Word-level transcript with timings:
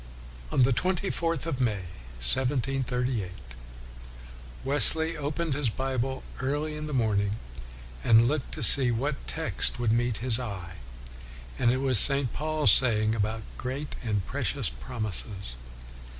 On 0.51 0.63
the 0.63 0.73
twenty 0.73 1.11
fourth 1.11 1.45
of 1.45 1.61
May, 1.61 1.83
1738, 2.21 3.29
Wesley 4.65 5.15
opened 5.15 5.53
his 5.53 5.69
Bible 5.69 6.23
early 6.39 6.75
in 6.75 6.87
the 6.87 6.91
morning, 6.91 7.35
and 8.03 8.27
looked 8.27 8.51
to 8.55 8.63
see 8.63 8.89
what 8.89 9.27
text 9.27 9.77
would 9.79 9.91
meet 9.91 10.17
his 10.17 10.39
eye, 10.39 10.77
and 11.59 11.71
it 11.71 11.77
was 11.81 11.99
St. 11.99 12.33
Paul's 12.33 12.71
saying 12.71 13.13
about" 13.13 13.43
great 13.59 13.93
and 14.03 14.25
precious 14.25 14.69
prom 14.71 15.03
ises.' 15.05 15.53